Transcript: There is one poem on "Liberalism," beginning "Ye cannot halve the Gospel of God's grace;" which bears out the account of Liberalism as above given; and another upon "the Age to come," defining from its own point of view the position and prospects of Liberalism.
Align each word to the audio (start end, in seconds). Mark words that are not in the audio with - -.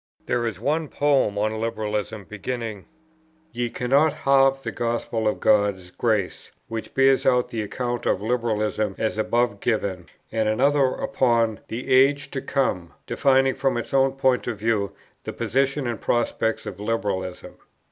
There 0.25 0.47
is 0.47 0.59
one 0.59 0.87
poem 0.87 1.37
on 1.37 1.61
"Liberalism," 1.61 2.23
beginning 2.23 2.87
"Ye 3.51 3.69
cannot 3.69 4.13
halve 4.13 4.63
the 4.63 4.71
Gospel 4.71 5.27
of 5.27 5.39
God's 5.39 5.91
grace;" 5.91 6.51
which 6.67 6.95
bears 6.95 7.23
out 7.23 7.49
the 7.49 7.61
account 7.61 8.07
of 8.07 8.19
Liberalism 8.19 8.95
as 8.97 9.19
above 9.19 9.59
given; 9.59 10.07
and 10.31 10.49
another 10.49 10.87
upon 10.95 11.59
"the 11.67 11.93
Age 11.93 12.31
to 12.31 12.41
come," 12.41 12.93
defining 13.05 13.53
from 13.53 13.77
its 13.77 13.93
own 13.93 14.13
point 14.13 14.47
of 14.47 14.57
view 14.57 14.91
the 15.23 15.33
position 15.33 15.85
and 15.85 16.01
prospects 16.01 16.65
of 16.65 16.79
Liberalism. 16.79 17.57